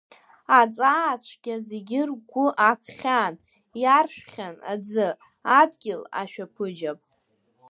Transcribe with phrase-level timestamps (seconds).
[0.59, 3.33] Аҵаа цәгьа зегьы ргәы акхьан,
[3.81, 5.07] иаршәхьан аӡы,
[5.59, 6.99] адгьыл, ашәаԥыџьаԥ.